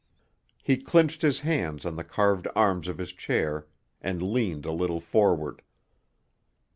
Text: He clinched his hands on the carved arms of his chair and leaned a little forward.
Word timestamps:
He 0.63 0.77
clinched 0.77 1.21
his 1.21 1.41
hands 1.41 1.85
on 1.85 1.95
the 1.95 2.03
carved 2.03 2.47
arms 2.55 2.87
of 2.87 2.97
his 2.97 3.11
chair 3.11 3.67
and 4.01 4.19
leaned 4.19 4.65
a 4.65 4.71
little 4.73 4.99
forward. 4.99 5.61